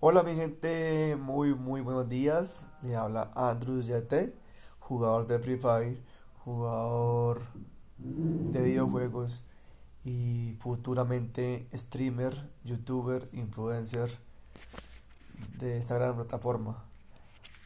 Hola 0.00 0.22
mi 0.22 0.36
gente, 0.36 1.16
muy 1.16 1.56
muy 1.56 1.80
buenos 1.80 2.08
días. 2.08 2.68
Le 2.84 2.94
habla 2.94 3.32
Andrew 3.34 3.80
YT, 3.80 4.32
jugador 4.78 5.26
de 5.26 5.40
Free 5.40 5.56
Fire, 5.56 6.00
jugador 6.44 7.40
de 7.98 8.62
videojuegos 8.62 9.42
y 10.04 10.56
futuramente 10.60 11.66
streamer, 11.74 12.48
youtuber, 12.62 13.24
influencer 13.32 14.08
de 15.58 15.78
esta 15.78 15.96
gran 15.96 16.14
plataforma. 16.14 16.84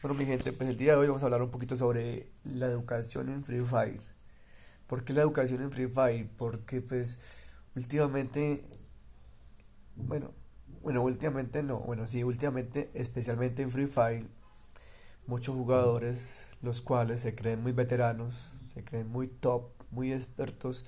Bueno 0.01 0.17
mi 0.17 0.25
gente, 0.25 0.53
pues 0.53 0.67
el 0.67 0.77
día 0.77 0.93
de 0.93 0.97
hoy 0.97 1.07
vamos 1.09 1.21
a 1.21 1.27
hablar 1.27 1.43
un 1.43 1.51
poquito 1.51 1.75
sobre 1.75 2.31
la 2.45 2.65
educación 2.65 3.29
en 3.29 3.45
Free 3.45 3.63
Fire. 3.63 4.01
¿Por 4.87 5.03
qué 5.03 5.13
la 5.13 5.21
educación 5.21 5.61
en 5.61 5.71
Free 5.71 5.87
Fire? 5.87 6.27
Porque 6.39 6.81
pues 6.81 7.19
últimamente, 7.75 8.65
bueno, 9.95 10.31
bueno, 10.83 11.01
últimamente 11.01 11.63
no, 11.63 11.79
bueno, 11.79 12.05
sí, 12.05 12.23
últimamente, 12.23 12.91
especialmente 12.93 13.61
en 13.61 13.71
Free 13.71 13.87
Fire, 13.87 14.27
muchos 15.27 15.55
jugadores, 15.55 16.47
los 16.61 16.81
cuales 16.81 17.21
se 17.21 17.35
creen 17.35 17.63
muy 17.63 17.71
veteranos, 17.71 18.35
se 18.53 18.83
creen 18.83 19.09
muy 19.09 19.27
top, 19.29 19.69
muy 19.91 20.11
expertos, 20.11 20.85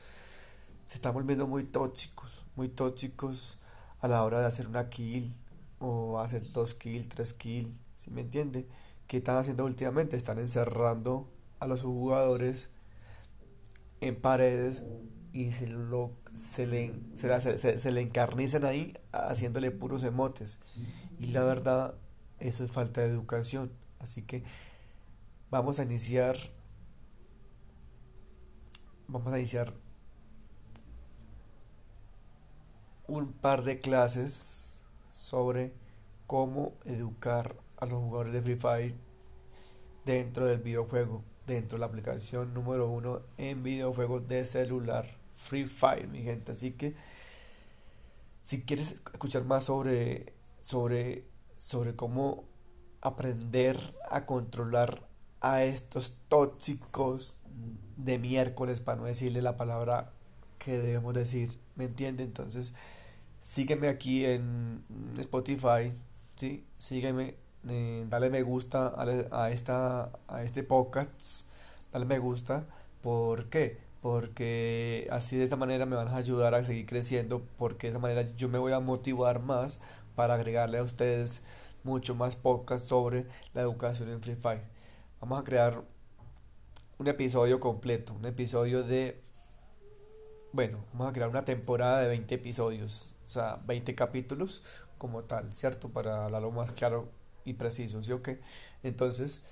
se 0.85 0.95
están 0.95 1.13
volviendo 1.13 1.47
muy 1.47 1.63
tóxicos, 1.63 2.43
muy 2.57 2.67
tóxicos 2.67 3.57
a 4.01 4.09
la 4.09 4.21
hora 4.23 4.41
de 4.41 4.47
hacer 4.47 4.67
una 4.67 4.89
kill 4.89 5.33
o 5.79 6.19
hacer 6.19 6.43
dos 6.51 6.73
kills, 6.73 7.07
tres 7.07 7.31
kills, 7.31 7.73
¿sí 7.95 8.11
me 8.11 8.21
entiende? 8.21 8.67
¿Qué 9.07 9.17
están 9.17 9.37
haciendo 9.37 9.63
últimamente? 9.63 10.17
Están 10.17 10.39
encerrando 10.39 11.29
a 11.59 11.67
los 11.67 11.83
jugadores 11.83 12.69
en 14.01 14.19
paredes 14.19 14.83
y 15.35 15.51
se, 15.51 15.67
lo, 15.67 16.09
se, 16.33 16.65
le, 16.65 16.93
se, 17.15 17.77
se, 17.77 17.91
le 17.91 17.99
encarnizan 17.99 18.63
ahí 18.63 18.97
haciéndole 19.11 19.69
puros 19.69 20.01
emotes. 20.05 20.59
Y 21.19 21.27
la 21.27 21.43
verdad, 21.43 21.95
eso 22.39 22.63
es 22.63 22.71
falta 22.71 23.01
de 23.01 23.07
educación. 23.07 23.69
Así 23.99 24.21
que 24.21 24.43
vamos 25.51 25.79
a 25.79 25.83
iniciar. 25.83 26.37
Vamos 29.09 29.33
a 29.33 29.37
iniciar 29.37 29.73
un 33.07 33.33
par 33.33 33.65
de 33.65 33.79
clases 33.79 34.83
sobre 35.13 35.73
cómo 36.27 36.75
educar 36.85 37.57
a 37.75 37.85
los 37.85 38.01
jugadores 38.01 38.31
de 38.31 38.41
Free 38.41 38.55
Fire 38.55 38.95
dentro 40.05 40.45
del 40.45 40.61
videojuego, 40.61 41.25
dentro 41.45 41.75
de 41.75 41.81
la 41.81 41.87
aplicación 41.87 42.53
número 42.53 42.89
uno 42.89 43.19
en 43.37 43.63
videojuegos 43.63 44.29
de 44.29 44.45
celular. 44.45 45.24
Free 45.35 45.65
Fire, 45.65 46.07
mi 46.07 46.23
gente. 46.23 46.51
Así 46.51 46.71
que 46.71 46.95
si 48.43 48.61
quieres 48.63 49.01
escuchar 49.11 49.43
más 49.43 49.65
sobre, 49.65 50.33
sobre, 50.61 51.25
sobre 51.57 51.95
cómo 51.95 52.45
aprender 53.01 53.77
a 54.09 54.25
controlar 54.25 55.07
a 55.41 55.63
estos 55.63 56.15
tóxicos 56.27 57.37
de 57.97 58.17
miércoles, 58.17 58.81
para 58.81 58.97
no 58.97 59.05
decirle 59.05 59.41
la 59.41 59.57
palabra 59.57 60.11
que 60.59 60.79
debemos 60.79 61.13
decir, 61.13 61.57
¿me 61.75 61.85
entiende? 61.85 62.23
Entonces, 62.23 62.73
sígueme 63.41 63.87
aquí 63.87 64.25
en 64.25 64.83
Spotify, 65.19 65.91
¿sí? 66.35 66.65
Sígueme, 66.77 67.35
eh, 67.67 68.05
dale 68.09 68.29
me 68.29 68.41
gusta 68.41 68.87
a, 68.87 69.03
a, 69.43 69.51
esta, 69.51 70.11
a 70.27 70.43
este 70.43 70.63
podcast, 70.63 71.47
dale 71.93 72.05
me 72.05 72.19
gusta, 72.19 72.65
¿por 73.01 73.49
qué? 73.49 73.84
Porque 74.05 75.07
así 75.09 75.35
de 75.35 75.45
esta 75.45 75.55
manera 75.55 75.87
me 75.87 75.95
van 75.95 76.09
a 76.09 76.17
ayudar 76.17 76.53
a 76.53 76.63
seguir 76.63 76.85
creciendo, 76.85 77.41
porque 77.57 77.87
de 77.87 77.93
esta 77.93 77.99
manera 77.99 78.21
yo 78.35 78.47
me 78.49 78.59
voy 78.59 78.71
a 78.71 78.79
motivar 78.79 79.39
más 79.39 79.79
para 80.15 80.35
agregarle 80.35 80.77
a 80.77 80.83
ustedes 80.83 81.43
mucho 81.83 82.13
más 82.13 82.35
podcast 82.35 82.85
sobre 82.85 83.25
la 83.55 83.61
educación 83.63 84.09
en 84.09 84.21
Free 84.21 84.35
Fire. 84.35 84.61
Vamos 85.19 85.41
a 85.41 85.43
crear 85.43 85.81
un 86.99 87.07
episodio 87.07 87.59
completo, 87.59 88.13
un 88.13 88.27
episodio 88.27 88.83
de, 88.83 89.19
bueno, 90.51 90.85
vamos 90.93 91.09
a 91.09 91.13
crear 91.13 91.29
una 91.31 91.43
temporada 91.43 92.01
de 92.01 92.07
20 92.09 92.35
episodios, 92.35 93.11
o 93.25 93.29
sea, 93.29 93.59
20 93.65 93.95
capítulos 93.95 94.85
como 94.99 95.23
tal, 95.23 95.51
¿cierto? 95.51 95.89
Para 95.89 96.25
hablarlo 96.25 96.51
más 96.51 96.71
claro 96.73 97.09
y 97.43 97.53
preciso, 97.53 98.03
¿sí 98.03 98.11
o 98.11 98.21
qué? 98.21 98.39
Entonces, 98.83 99.47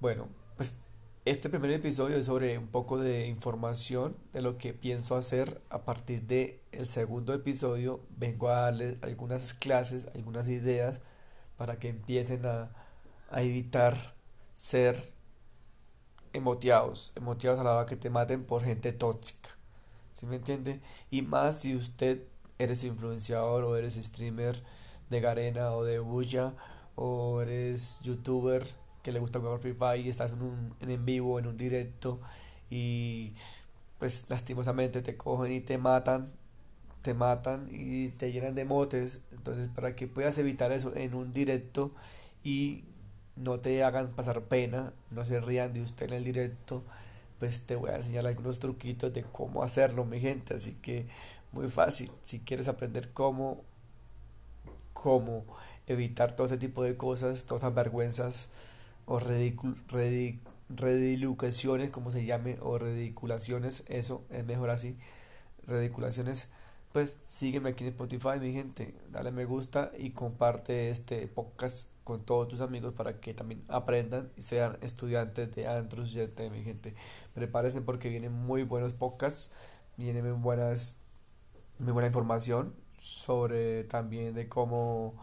bueno, 0.00 0.28
pues 0.56 0.80
este 1.26 1.50
primer 1.50 1.72
episodio 1.72 2.16
es 2.16 2.26
sobre 2.26 2.56
un 2.56 2.68
poco 2.68 2.98
de 2.98 3.26
información 3.26 4.16
de 4.32 4.42
lo 4.42 4.58
que 4.58 4.72
pienso 4.72 5.16
hacer 5.16 5.60
a 5.70 5.80
partir 5.84 6.22
de 6.22 6.60
el 6.70 6.86
segundo 6.86 7.34
episodio. 7.34 7.98
Vengo 8.16 8.48
a 8.48 8.60
darles 8.60 9.02
algunas 9.02 9.52
clases, 9.52 10.06
algunas 10.14 10.46
ideas 10.46 11.00
para 11.58 11.74
que 11.76 11.88
empiecen 11.88 12.46
a, 12.46 12.70
a 13.28 13.42
evitar 13.42 14.14
ser 14.54 14.96
emoteados, 16.32 17.10
emoteados 17.16 17.58
a 17.58 17.64
la 17.64 17.74
hora 17.74 17.86
que 17.86 17.96
te 17.96 18.08
maten 18.08 18.44
por 18.44 18.62
gente 18.62 18.92
tóxica. 18.92 19.48
¿Sí 20.12 20.26
me 20.26 20.36
entiende? 20.36 20.80
Y 21.10 21.22
más 21.22 21.60
si 21.62 21.74
usted 21.74 22.22
eres 22.60 22.84
influenciador 22.84 23.64
o 23.64 23.76
eres 23.76 23.94
streamer 23.94 24.62
de 25.10 25.20
Garena 25.20 25.72
o 25.72 25.82
de 25.82 25.98
Bulla 25.98 26.54
o 26.94 27.42
eres 27.42 27.98
youtuber 28.02 28.64
que 29.06 29.12
le 29.12 29.20
gusta 29.20 29.38
jugar 29.38 29.60
Free 29.60 29.72
Fire 29.72 30.04
y 30.04 30.08
estás 30.08 30.32
en 30.32 30.42
un 30.42 30.74
en, 30.80 31.04
vivo, 31.04 31.38
en 31.38 31.46
un 31.46 31.56
directo 31.56 32.18
y 32.68 33.34
pues 34.00 34.28
lastimosamente 34.28 35.00
te 35.00 35.16
cogen 35.16 35.52
y 35.52 35.60
te 35.60 35.78
matan, 35.78 36.28
te 37.02 37.14
matan 37.14 37.68
y 37.70 38.08
te 38.08 38.32
llenan 38.32 38.56
de 38.56 38.64
motes. 38.64 39.26
Entonces, 39.30 39.68
para 39.72 39.94
que 39.94 40.08
puedas 40.08 40.36
evitar 40.38 40.72
eso 40.72 40.92
en 40.96 41.14
un 41.14 41.30
directo 41.32 41.92
y 42.42 42.82
no 43.36 43.60
te 43.60 43.84
hagan 43.84 44.08
pasar 44.08 44.42
pena, 44.42 44.92
no 45.12 45.24
se 45.24 45.38
rían 45.40 45.72
de 45.72 45.82
usted 45.82 46.06
en 46.08 46.14
el 46.14 46.24
directo, 46.24 46.82
pues 47.38 47.64
te 47.64 47.76
voy 47.76 47.90
a 47.90 47.98
enseñar 47.98 48.26
algunos 48.26 48.58
truquitos 48.58 49.14
de 49.14 49.22
cómo 49.22 49.62
hacerlo, 49.62 50.04
mi 50.04 50.18
gente. 50.18 50.54
Así 50.54 50.72
que 50.82 51.06
muy 51.52 51.68
fácil. 51.70 52.10
Si 52.24 52.40
quieres 52.40 52.66
aprender 52.66 53.12
cómo, 53.12 53.62
cómo 54.92 55.44
evitar 55.86 56.34
todo 56.34 56.48
ese 56.48 56.58
tipo 56.58 56.82
de 56.82 56.96
cosas, 56.96 57.44
todas 57.46 57.62
esas 57.62 57.74
vergüenzas, 57.74 58.50
o 59.06 59.20
redilucaciones, 60.68 61.90
como 61.90 62.10
se 62.10 62.24
llame, 62.24 62.58
o 62.60 62.78
ridiculaciones, 62.78 63.84
eso 63.88 64.24
es 64.30 64.44
mejor 64.44 64.70
así, 64.70 64.98
ridiculaciones, 65.66 66.50
pues 66.92 67.18
sígueme 67.28 67.70
aquí 67.70 67.84
en 67.84 67.90
Spotify, 67.90 68.38
mi 68.40 68.52
gente, 68.52 68.94
dale 69.10 69.30
me 69.30 69.44
gusta 69.44 69.92
y 69.98 70.10
comparte 70.10 70.90
este 70.90 71.26
podcast 71.28 71.90
con 72.04 72.24
todos 72.24 72.48
tus 72.48 72.60
amigos 72.60 72.94
para 72.94 73.20
que 73.20 73.34
también 73.34 73.64
aprendan 73.68 74.30
y 74.36 74.42
sean 74.42 74.78
estudiantes 74.80 75.54
de 75.54 75.66
Andrews 75.66 76.14
GT, 76.14 76.50
mi 76.50 76.62
gente. 76.62 76.94
Prepárense 77.34 77.80
porque 77.80 78.08
vienen 78.08 78.32
muy 78.32 78.62
buenos 78.62 78.92
podcasts, 78.92 79.52
vienen 79.96 80.24
muy 80.24 80.40
buenas, 80.40 81.00
muy 81.78 81.92
buena 81.92 82.06
información 82.06 82.74
sobre 82.98 83.84
también 83.84 84.34
de 84.34 84.48
cómo 84.48 85.14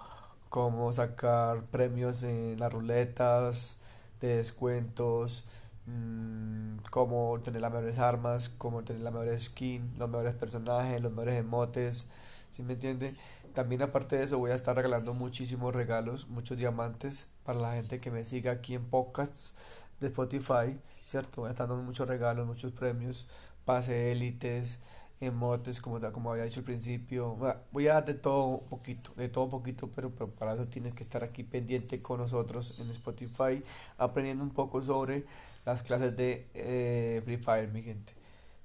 cómo 0.54 0.94
sacar 0.94 1.64
premios 1.72 2.22
en 2.22 2.60
las 2.60 2.72
ruletas 2.72 3.80
de 4.22 4.38
descuentos, 4.38 5.46
mmm, 5.88 6.78
cómo 6.92 7.40
tener 7.44 7.60
las 7.60 7.72
mejores 7.72 7.98
armas, 7.98 8.50
cómo 8.50 8.84
tener 8.84 9.02
la 9.02 9.10
mejor 9.10 9.40
skin, 9.40 9.96
los 9.98 10.08
mejores 10.12 10.36
personajes, 10.36 11.02
los 11.02 11.12
mejores 11.12 11.40
emotes, 11.40 12.08
¿sí 12.52 12.62
me 12.62 12.74
entiende? 12.74 13.16
También 13.56 13.82
aparte 13.82 14.16
de 14.16 14.26
eso 14.26 14.38
voy 14.38 14.52
a 14.52 14.56
estar 14.56 14.76
regalando 14.76 15.16
muchísimos 15.16 15.74
regalos, 15.74 16.28
muchos 16.30 16.56
diamantes 16.56 17.30
para 17.44 17.58
la 17.58 17.74
gente 17.74 17.98
que 17.98 18.12
me 18.12 18.24
siga 18.24 18.52
aquí 18.52 18.76
en 18.76 18.86
podcasts 18.86 19.56
de 20.00 20.10
Spotify, 20.10 20.80
¿cierto? 21.08 21.42
Voy 21.42 21.48
a 21.48 21.54
estar 21.54 21.68
dando 21.68 21.82
muchos 21.82 22.08
regalos, 22.08 22.46
muchos 22.46 22.74
premios, 22.74 23.26
pase 23.66 24.12
élites, 24.12 24.82
emotes, 25.24 25.82
como, 25.82 26.00
como 26.12 26.32
había 26.32 26.44
dicho 26.44 26.60
al 26.60 26.66
principio. 26.66 27.38
Voy 27.72 27.88
a 27.88 27.96
dar 27.96 28.06
de 28.06 28.14
todo 28.16 28.46
un 28.46 28.70
poquito, 28.70 29.14
de 29.16 29.30
todo 29.30 29.46
un 29.46 29.50
poquito, 29.52 29.90
pero, 29.92 30.12
para 30.12 30.54
eso 30.54 30.68
tienes 30.68 30.94
que 30.96 31.04
estar 31.04 31.24
aquí 31.24 31.44
pendiente 31.44 32.02
con 32.02 32.20
nosotros 32.20 32.80
en 32.80 32.90
Spotify, 32.92 33.64
aprendiendo 33.98 34.44
un 34.44 34.52
poco 34.52 34.82
sobre 34.82 35.26
las 35.66 35.82
clases 35.84 36.16
de 36.18 36.48
eh, 36.54 37.22
Free 37.26 37.38
Fire, 37.38 37.70
mi 37.72 37.82
gente. 37.84 38.14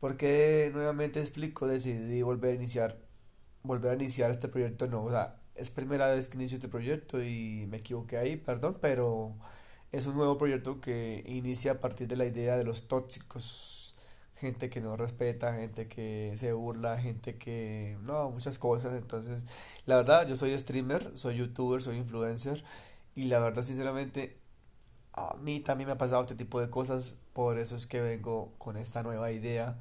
Porque 0.00 0.70
nuevamente 0.74 1.20
explico, 1.20 1.66
decidí 1.66 2.22
volver 2.22 2.52
a 2.52 2.54
iniciar, 2.56 2.96
volver 3.62 3.92
a 3.92 3.94
iniciar 3.94 4.30
este 4.30 4.48
proyecto, 4.48 4.86
no, 4.86 5.04
o 5.04 5.10
sea, 5.10 5.36
es 5.54 5.70
primera 5.70 6.08
vez 6.08 6.28
que 6.28 6.36
inicio 6.38 6.56
este 6.56 6.68
proyecto 6.68 7.22
y 7.22 7.66
me 7.68 7.78
equivoqué 7.78 8.16
ahí, 8.18 8.36
perdón, 8.36 8.78
pero 8.80 9.34
es 9.92 10.06
un 10.06 10.16
nuevo 10.16 10.38
proyecto 10.38 10.80
que 10.80 11.24
inicia 11.26 11.72
a 11.72 11.80
partir 11.80 12.08
de 12.08 12.16
la 12.16 12.26
idea 12.26 12.56
de 12.56 12.64
los 12.64 12.88
tóxicos 12.88 13.87
gente 14.40 14.70
que 14.70 14.80
no 14.80 14.96
respeta, 14.96 15.54
gente 15.54 15.88
que 15.88 16.34
se 16.36 16.52
burla, 16.52 16.98
gente 16.98 17.36
que... 17.36 17.98
No, 18.02 18.30
muchas 18.30 18.58
cosas. 18.58 18.94
Entonces, 18.94 19.44
la 19.86 19.96
verdad, 19.96 20.26
yo 20.26 20.36
soy 20.36 20.58
streamer, 20.58 21.16
soy 21.16 21.36
youtuber, 21.36 21.82
soy 21.82 21.96
influencer. 21.98 22.62
Y 23.14 23.24
la 23.24 23.38
verdad, 23.40 23.62
sinceramente, 23.62 24.36
a 25.12 25.34
mí 25.40 25.60
también 25.60 25.88
me 25.88 25.94
ha 25.94 25.98
pasado 25.98 26.22
este 26.22 26.34
tipo 26.36 26.60
de 26.60 26.70
cosas. 26.70 27.18
Por 27.32 27.58
eso 27.58 27.76
es 27.76 27.86
que 27.86 28.00
vengo 28.00 28.52
con 28.58 28.76
esta 28.76 29.02
nueva 29.02 29.32
idea 29.32 29.76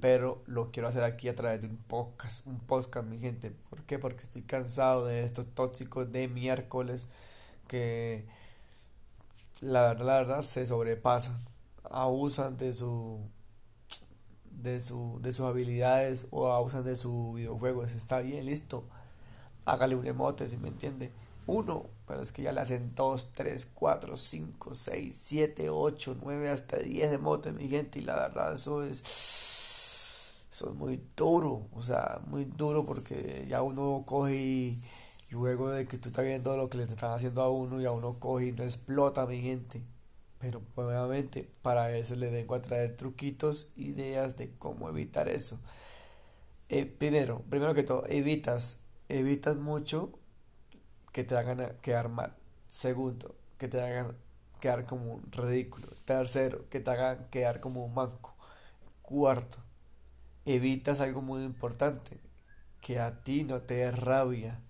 pero 0.00 0.42
lo 0.46 0.70
quiero 0.70 0.88
hacer 0.88 1.02
aquí 1.04 1.28
a 1.28 1.34
través 1.34 1.62
de 1.62 1.68
un 1.68 1.76
podcast, 1.76 2.46
un 2.46 2.58
podcast, 2.60 3.06
mi 3.06 3.18
gente. 3.18 3.50
¿Por 3.70 3.82
qué? 3.84 3.98
Porque 3.98 4.22
estoy 4.22 4.42
cansado 4.42 5.06
de 5.06 5.24
estos 5.24 5.46
tóxicos 5.54 6.12
de 6.12 6.28
miércoles 6.28 7.08
que 7.66 8.26
la 9.60 9.82
verdad, 9.82 10.06
la 10.06 10.14
verdad 10.14 10.42
se 10.42 10.66
sobrepasan, 10.66 11.36
abusan 11.90 12.56
de 12.56 12.72
su 12.72 13.20
de 14.62 14.80
su 14.80 15.18
de 15.22 15.32
sus 15.32 15.46
habilidades 15.46 16.26
o 16.30 16.52
abusan 16.52 16.84
de 16.84 16.96
su 16.96 17.34
videojuegos. 17.34 17.94
Está 17.94 18.20
bien, 18.20 18.46
listo. 18.46 18.84
Hágale 19.64 19.96
un 19.96 20.06
emote, 20.06 20.48
si 20.48 20.56
me 20.56 20.68
entiende. 20.68 21.12
Uno, 21.46 21.86
pero 22.06 22.22
es 22.22 22.32
que 22.32 22.42
ya 22.42 22.52
le 22.52 22.60
hacen 22.60 22.94
dos, 22.94 23.32
tres, 23.32 23.66
cuatro, 23.66 24.16
cinco, 24.16 24.74
seis, 24.74 25.16
siete, 25.18 25.70
ocho, 25.70 26.16
nueve, 26.22 26.50
hasta 26.50 26.78
diez 26.78 27.12
emotes, 27.12 27.54
mi 27.54 27.68
gente. 27.68 28.00
Y 28.00 28.02
la 28.02 28.16
verdad, 28.16 28.54
eso 28.54 28.82
es 28.84 29.02
eso 30.52 30.70
es 30.70 30.74
muy 30.76 31.00
duro, 31.16 31.68
o 31.72 31.82
sea, 31.82 32.20
muy 32.26 32.44
duro 32.44 32.84
porque 32.84 33.46
ya 33.48 33.62
uno 33.62 34.02
coge 34.06 34.34
y 34.34 34.82
luego 35.30 35.70
de 35.70 35.86
que 35.86 35.98
tú 35.98 36.08
estás 36.08 36.24
viendo 36.24 36.56
lo 36.56 36.68
que 36.68 36.78
le 36.78 36.84
están 36.84 37.12
haciendo 37.12 37.42
a 37.42 37.50
uno, 37.50 37.80
ya 37.80 37.92
uno 37.92 38.18
coge 38.18 38.46
y 38.46 38.52
no 38.52 38.64
explota, 38.64 39.26
mi 39.26 39.40
gente. 39.40 39.82
Pero 40.40 40.62
obviamente 40.76 41.48
para 41.62 41.96
eso 41.96 42.14
le 42.16 42.30
vengo 42.30 42.54
a 42.54 42.62
traer 42.62 42.96
truquitos, 42.96 43.72
ideas 43.76 44.36
de 44.36 44.50
cómo 44.58 44.88
evitar 44.88 45.28
eso. 45.28 45.58
Eh, 46.68 46.84
primero, 46.86 47.42
primero 47.48 47.74
que 47.74 47.82
todo, 47.82 48.04
evitas, 48.08 48.80
evitas 49.08 49.56
mucho 49.56 50.12
que 51.12 51.24
te 51.24 51.36
hagan 51.36 51.76
quedar 51.82 52.08
mal. 52.08 52.34
Segundo, 52.68 53.34
que 53.58 53.68
te 53.68 53.80
hagan 53.80 54.16
quedar 54.60 54.84
como 54.84 55.14
un 55.14 55.32
ridículo. 55.32 55.88
Tercero, 56.04 56.68
que 56.70 56.80
te 56.80 56.90
hagan 56.90 57.26
quedar 57.30 57.60
como 57.60 57.84
un 57.84 57.94
manco. 57.94 58.34
Cuarto, 59.02 59.58
evitas 60.46 61.00
algo 61.00 61.22
muy 61.22 61.44
importante, 61.44 62.18
que 62.82 63.00
a 63.00 63.22
ti 63.24 63.44
no 63.44 63.62
te 63.62 63.76
dé 63.76 63.92
rabia, 63.92 64.60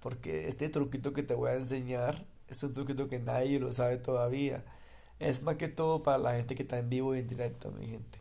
porque 0.00 0.48
este 0.48 0.68
truquito 0.70 1.12
que 1.12 1.22
te 1.22 1.34
voy 1.34 1.50
a 1.50 1.54
enseñar 1.56 2.24
es 2.48 2.62
un 2.62 2.72
truquito 2.74 3.08
que 3.08 3.18
nadie 3.20 3.60
lo 3.60 3.72
sabe 3.72 3.98
todavía. 3.98 4.64
Es 5.18 5.42
más 5.42 5.56
que 5.56 5.68
todo 5.68 6.02
para 6.02 6.18
la 6.18 6.34
gente 6.34 6.54
que 6.54 6.62
está 6.62 6.78
en 6.78 6.90
vivo 6.90 7.14
y 7.14 7.20
en 7.20 7.28
directo, 7.28 7.70
mi 7.72 7.86
gente. 7.86 8.18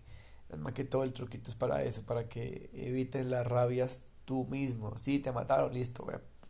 Es 0.49 0.57
más 0.57 0.73
que 0.73 0.85
todo 0.85 1.03
el 1.03 1.13
truquito 1.13 1.49
es 1.49 1.55
para 1.55 1.83
eso, 1.83 2.03
para 2.03 2.29
que 2.29 2.69
evites 2.73 3.25
las 3.25 3.45
rabias 3.45 4.03
tú 4.25 4.45
mismo. 4.45 4.97
Si 4.97 5.19
te 5.19 5.31
mataron, 5.31 5.73
listo, 5.73 6.05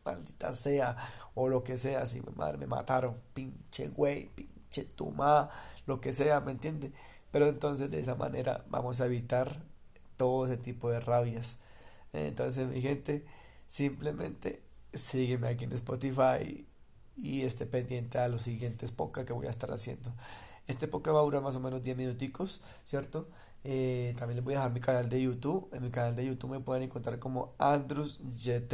maldita 0.06 0.56
sea, 0.56 0.98
o 1.34 1.50
lo 1.50 1.64
que 1.64 1.78
sea, 1.78 2.06
si 2.06 2.22
madre 2.36 2.58
me 2.58 2.68
mataron, 2.68 3.16
pinche 3.34 3.88
güey, 3.90 4.28
pinche 4.36 4.84
tuma, 4.84 5.50
lo 5.88 6.00
que 6.00 6.14
sea, 6.14 6.40
¿me 6.42 6.52
entiendes? 6.52 6.92
Pero 7.32 7.48
entonces 7.50 7.90
de 7.92 8.00
esa 8.00 8.16
manera 8.16 8.64
vamos 8.70 9.02
a 9.02 9.08
evitar 9.08 9.62
todo 10.18 10.46
ese 10.46 10.58
tipo 10.58 10.90
de 10.90 11.00
rabias. 11.00 11.60
Entonces, 12.14 12.68
mi 12.68 12.82
gente, 12.82 13.26
simplemente 13.68 14.62
sígueme 14.94 15.50
aquí 15.50 15.66
en 15.66 15.74
Spotify 15.74 16.66
y 17.18 17.42
esté 17.44 17.66
pendiente 17.66 18.18
a 18.18 18.28
los 18.28 18.42
siguientes 18.42 18.92
podcasts 18.92 19.28
que 19.28 19.34
voy 19.34 19.48
a 19.48 19.50
estar 19.50 19.72
haciendo. 19.72 20.12
Este 20.68 20.88
podcast 20.88 21.16
va 21.16 21.20
a 21.20 21.24
durar 21.24 21.42
más 21.42 21.56
o 21.56 21.60
menos 21.60 21.84
10 21.84 21.96
minuticos, 21.98 22.62
¿cierto? 22.86 23.28
Eh, 23.64 24.14
también 24.18 24.38
les 24.38 24.44
voy 24.44 24.54
a 24.54 24.58
dejar 24.58 24.74
mi 24.74 24.80
canal 24.80 25.10
de 25.10 25.22
YouTube. 25.22 25.70
En 25.74 25.84
mi 25.84 25.90
canal 25.90 26.16
de 26.16 26.26
YouTube 26.26 26.52
me 26.52 26.60
pueden 26.60 26.84
encontrar 26.84 27.20
como 27.20 27.54
Andrews 27.58 28.20
YT. 28.20 28.74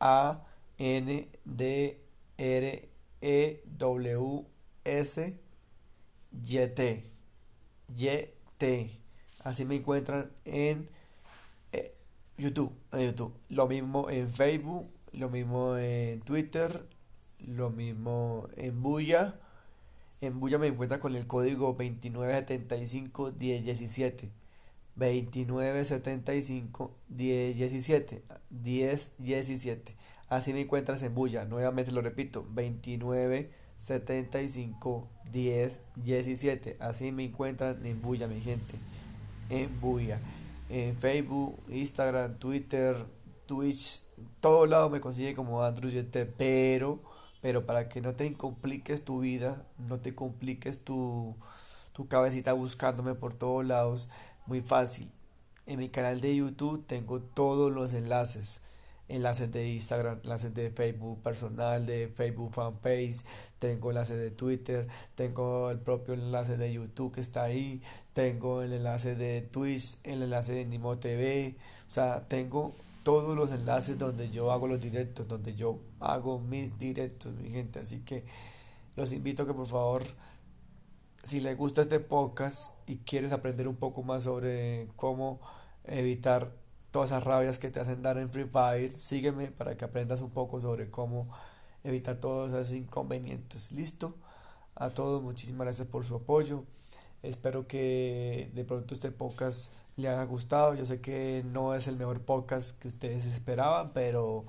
A 0.00 0.44
N 0.78 1.28
D 1.44 2.00
R 2.36 2.88
E 3.20 3.62
W 3.78 4.46
S 4.84 5.38
Y 6.32 6.66
T. 6.68 7.04
Y 7.96 8.08
T. 8.58 8.98
Así 9.44 9.64
me 9.64 9.76
encuentran 9.76 10.30
en 10.44 10.88
eh, 11.72 11.94
YouTube, 12.36 12.72
en 12.92 13.06
YouTube. 13.10 13.34
Lo 13.48 13.66
mismo 13.66 14.10
en 14.10 14.28
Facebook, 14.30 14.88
lo 15.12 15.28
mismo 15.30 15.76
en 15.76 16.20
Twitter, 16.20 16.86
lo 17.46 17.70
mismo 17.70 18.48
en 18.56 18.82
Buya. 18.82 19.36
En 20.20 20.40
Buya 20.40 20.58
me 20.58 20.66
encuentran 20.66 21.00
con 21.00 21.16
el 21.16 21.26
código 21.26 21.68
2975 21.68 23.32
1017. 23.38 24.28
2975 24.96 26.90
1017 27.08 28.22
1017. 28.50 29.94
Así 30.28 30.52
me 30.52 30.62
encuentras 30.62 31.02
en 31.02 31.14
Buya. 31.14 31.44
Nuevamente 31.44 31.92
lo 31.92 32.00
repito, 32.02 32.44
2975 32.54 35.08
1017. 35.32 36.76
Así 36.80 37.12
me 37.12 37.24
encuentran 37.24 37.86
en 37.86 38.02
Buya, 38.02 38.26
mi 38.26 38.40
gente 38.40 38.74
en 39.50 39.80
Buya. 39.80 40.20
En 40.68 40.96
Facebook, 40.96 41.58
Instagram, 41.68 42.38
Twitter, 42.38 42.96
Twitch, 43.46 44.02
todo 44.40 44.66
lado 44.66 44.90
me 44.90 45.00
consigue 45.00 45.34
como 45.34 45.64
Andrew 45.64 45.90
pero, 46.36 47.00
pero 47.40 47.66
para 47.66 47.88
que 47.88 48.00
no 48.00 48.12
te 48.12 48.32
compliques 48.34 49.04
tu 49.04 49.20
vida, 49.20 49.66
no 49.78 49.98
te 49.98 50.14
compliques 50.14 50.84
tu, 50.84 51.36
tu 51.92 52.08
cabecita 52.08 52.52
buscándome 52.52 53.14
por 53.14 53.34
todos 53.34 53.64
lados, 53.64 54.08
muy 54.46 54.60
fácil. 54.60 55.10
En 55.66 55.78
mi 55.78 55.88
canal 55.88 56.20
de 56.20 56.36
YouTube 56.36 56.84
tengo 56.86 57.20
todos 57.20 57.70
los 57.72 57.92
enlaces 57.92 58.62
enlaces 59.08 59.50
de 59.52 59.68
Instagram, 59.68 60.20
enlaces 60.22 60.54
de 60.54 60.70
Facebook 60.70 61.22
personal, 61.22 61.86
de 61.86 62.08
Facebook 62.08 62.52
fanpage, 62.52 63.24
tengo 63.58 63.90
enlaces 63.90 64.18
de 64.18 64.30
Twitter, 64.30 64.86
tengo 65.14 65.70
el 65.70 65.78
propio 65.80 66.14
enlace 66.14 66.56
de 66.56 66.72
YouTube 66.72 67.14
que 67.14 67.20
está 67.20 67.44
ahí, 67.44 67.82
tengo 68.12 68.62
el 68.62 68.72
enlace 68.72 69.14
de 69.14 69.42
Twitch, 69.42 69.98
el 70.04 70.22
enlace 70.22 70.52
de 70.52 70.64
Nimo 70.66 70.98
TV, 70.98 71.56
o 71.86 71.90
sea, 71.90 72.20
tengo 72.28 72.74
todos 73.08 73.34
los 73.34 73.50
enlaces 73.52 73.96
donde 73.96 74.28
yo 74.28 74.52
hago 74.52 74.68
los 74.68 74.82
directos, 74.82 75.26
donde 75.26 75.54
yo 75.54 75.80
hago 75.98 76.40
mis 76.40 76.78
directos, 76.78 77.32
mi 77.32 77.48
gente, 77.48 77.78
así 77.78 78.00
que 78.00 78.22
los 78.96 79.14
invito 79.14 79.46
que 79.46 79.54
por 79.54 79.66
favor 79.66 80.02
si 81.24 81.40
les 81.40 81.56
gusta 81.56 81.80
este 81.80 82.00
podcast 82.00 82.74
y 82.86 82.98
quieres 82.98 83.32
aprender 83.32 83.66
un 83.66 83.76
poco 83.76 84.02
más 84.02 84.24
sobre 84.24 84.88
cómo 84.96 85.40
evitar 85.84 86.52
todas 86.90 87.08
esas 87.12 87.24
rabias 87.24 87.58
que 87.58 87.70
te 87.70 87.80
hacen 87.80 88.02
dar 88.02 88.18
en 88.18 88.28
Free 88.28 88.44
Fire, 88.44 88.94
sígueme 88.94 89.52
para 89.52 89.74
que 89.74 89.86
aprendas 89.86 90.20
un 90.20 90.30
poco 90.30 90.60
sobre 90.60 90.90
cómo 90.90 91.30
evitar 91.84 92.20
todos 92.20 92.50
esos 92.50 92.74
inconvenientes. 92.74 93.72
Listo. 93.72 94.16
A 94.74 94.90
todos, 94.90 95.22
muchísimas 95.22 95.64
gracias 95.64 95.88
por 95.88 96.04
su 96.04 96.16
apoyo. 96.16 96.64
Espero 97.22 97.66
que 97.66 98.50
de 98.54 98.64
pronto 98.66 98.92
este 98.92 99.10
podcast 99.12 99.72
le 99.98 100.08
haya 100.08 100.24
gustado. 100.24 100.74
Yo 100.74 100.86
sé 100.86 101.00
que 101.00 101.42
no 101.52 101.74
es 101.74 101.88
el 101.88 101.96
mejor 101.96 102.20
podcast 102.22 102.78
que 102.80 102.88
ustedes 102.88 103.26
esperaban, 103.26 103.90
pero 103.92 104.44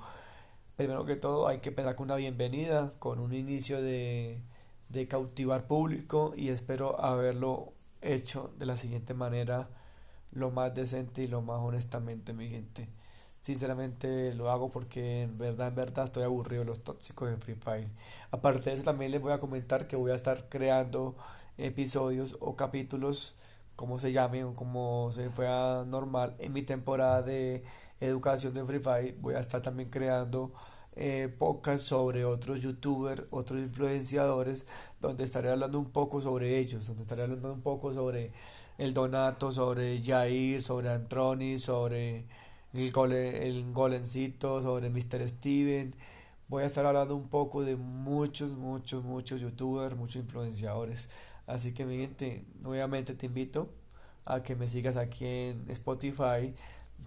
primero 0.77 1.05
que 1.05 1.15
todo 1.15 1.47
hay 1.47 1.59
que 1.59 1.71
pensar 1.71 1.95
con 1.95 2.05
una 2.05 2.15
bienvenida, 2.15 2.93
con 2.99 3.19
un 3.19 3.33
inicio 3.33 3.81
de, 3.81 4.41
de 4.89 5.07
cautivar 5.07 5.67
público 5.67 6.33
y 6.37 6.49
espero 6.49 7.01
haberlo 7.03 7.73
hecho 8.01 8.51
de 8.59 8.65
la 8.65 8.77
siguiente 8.77 9.13
manera 9.13 9.69
lo 10.31 10.51
más 10.51 10.73
decente 10.75 11.23
y 11.23 11.27
lo 11.27 11.41
más 11.41 11.59
honestamente, 11.59 12.33
mi 12.33 12.49
gente. 12.49 12.87
Sinceramente 13.41 14.33
lo 14.35 14.51
hago 14.51 14.69
porque 14.69 15.23
en 15.23 15.37
verdad, 15.37 15.69
en 15.69 15.75
verdad 15.75 16.05
estoy 16.05 16.23
aburrido 16.23 16.63
de 16.63 16.69
los 16.69 16.83
tóxicos 16.83 17.29
en 17.29 17.41
Free 17.41 17.55
Fire. 17.55 17.87
Aparte 18.31 18.69
de 18.69 18.75
eso 18.75 18.83
también 18.83 19.11
les 19.11 19.21
voy 19.21 19.31
a 19.31 19.39
comentar 19.39 19.87
que 19.87 19.95
voy 19.95 20.11
a 20.11 20.15
estar 20.15 20.47
creando 20.49 21.15
episodios 21.57 22.37
o 22.39 22.55
capítulos, 22.55 23.35
como 23.79 23.97
se 23.97 24.11
llame 24.11 24.43
o 24.43 24.53
como 24.53 25.09
se 25.13 25.29
fuera 25.29 25.85
normal, 25.85 26.35
en 26.39 26.51
mi 26.51 26.63
temporada 26.63 27.21
de 27.21 27.63
educación 28.01 28.53
de 28.53 28.65
Free 28.65 28.79
Fire. 28.79 29.15
Voy 29.21 29.35
a 29.35 29.39
estar 29.39 29.61
también 29.61 29.89
creando 29.89 30.51
eh, 30.97 31.33
sobre 31.77 32.25
otros 32.25 32.61
youtubers, 32.61 33.23
otros 33.31 33.59
influenciadores, 33.59 34.65
donde 34.99 35.23
estaré 35.23 35.49
hablando 35.49 35.79
un 35.79 35.91
poco 35.91 36.21
sobre 36.21 36.59
ellos, 36.59 36.87
donde 36.87 37.03
estaré 37.03 37.23
hablando 37.23 37.53
un 37.53 37.61
poco 37.61 37.93
sobre 37.93 38.33
el 38.77 38.93
Donato, 38.93 39.53
sobre 39.53 40.03
Jair, 40.03 40.61
sobre 40.61 40.89
Antroni, 40.89 41.57
sobre 41.57 42.25
el, 42.73 42.91
gole, 42.91 43.47
el 43.47 43.71
Golencito, 43.71 44.61
sobre 44.61 44.89
Mr. 44.89 45.25
Steven. 45.29 45.95
Voy 46.49 46.63
a 46.63 46.65
estar 46.65 46.85
hablando 46.85 47.15
un 47.15 47.29
poco 47.29 47.63
de 47.63 47.77
muchos, 47.77 48.57
muchos, 48.57 49.05
muchos 49.05 49.39
youtubers, 49.39 49.95
muchos 49.95 50.17
influenciadores. 50.17 51.07
Así 51.49 51.73
que 51.73 51.83
mi 51.83 51.97
gente, 51.97 52.45
nuevamente 52.61 53.15
te 53.15 53.25
invito 53.25 53.73
a 54.23 54.43
que 54.43 54.55
me 54.55 54.69
sigas 54.69 54.97
aquí 54.97 55.25
en 55.25 55.65
Spotify. 55.69 56.53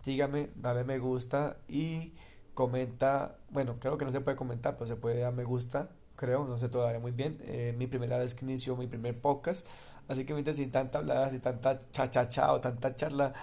Sígame, 0.03 0.51
dale 0.57 0.83
me 0.83 0.99
gusta 0.99 1.59
y 1.69 2.13
comenta. 2.53 3.39
Bueno, 3.51 3.77
creo 3.79 3.97
que 3.99 4.05
no 4.05 4.11
se 4.11 4.21
puede 4.21 4.37
comentar, 4.37 4.75
pero 4.75 4.87
se 4.87 4.97
puede 4.97 5.21
dar 5.21 5.33
me 5.33 5.45
gusta. 5.45 5.91
Creo, 6.17 6.45
no 6.45 6.59
sé 6.59 6.69
todavía 6.69 6.99
muy 6.99 7.13
bien. 7.13 7.39
Eh, 7.43 7.73
mi 7.79 7.87
primera 7.87 8.19
vez 8.19 8.35
que 8.35 8.45
inició 8.45 8.77
mi 8.77 8.89
primer 8.89 9.21
podcast. 9.21 9.65
Así 10.09 10.25
que 10.25 10.33
mientras 10.35 10.57
sin 10.57 10.73
tanta 10.73 10.99
hablada, 10.99 11.31
sin 11.31 11.41
tanta 11.41 11.79
chachacha 11.93 12.53
o 12.53 12.61
tanta 12.61 12.97
charla, 12.97 13.35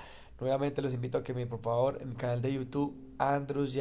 nuevamente 0.41 0.81
los 0.81 0.93
invito 0.93 1.19
a 1.19 1.23
que 1.23 1.33
me, 1.33 1.47
por 1.47 1.61
favor, 1.61 1.97
en 2.01 2.09
mi 2.09 2.15
canal 2.15 2.41
de 2.41 2.53
YouTube, 2.53 2.93
Andrews 3.17 3.77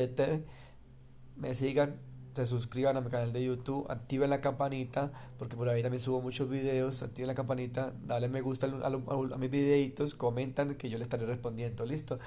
me 1.35 1.55
sigan, 1.57 1.97
se 2.39 2.47
suscriban 2.47 2.97
a 2.97 3.01
mi 3.01 3.11
canal 3.11 3.33
de 3.33 3.45
YouTube, 3.45 3.87
activen 3.91 4.31
la 4.31 4.41
campanita, 4.41 5.11
porque 5.39 5.57
por 5.57 5.69
ahí 5.69 5.83
también 5.83 6.01
subo 6.01 6.21
muchos 6.21 6.49
videos, 6.49 7.03
activen 7.03 7.27
la 7.27 7.35
campanita, 7.35 7.93
dale 8.07 8.29
me 8.29 8.41
gusta 8.41 8.67
a, 8.67 9.39
mis 9.39 9.51
videitos, 9.51 10.15
comentan 10.15 10.77
que 10.77 10.89
yo 10.89 10.99
les 10.99 11.07
estaré 11.07 11.27
respondiendo, 11.27 11.85
listo. 11.85 12.19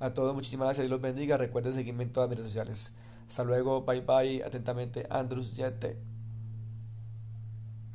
A 0.00 0.10
todos, 0.10 0.34
muchísimas 0.34 0.66
gracias 0.66 0.86
y 0.86 0.90
los 0.90 1.00
bendiga. 1.00 1.36
Recuerden 1.38 1.72
seguirme 1.72 2.02
en 2.02 2.12
todas 2.12 2.28
mis 2.28 2.38
redes 2.38 2.50
sociales. 2.50 2.94
Hasta 3.26 3.44
luego, 3.44 3.82
bye 3.82 4.00
bye. 4.00 4.42
Atentamente, 4.44 5.06
Andrews 5.08 5.56
Yete. 5.56 6.13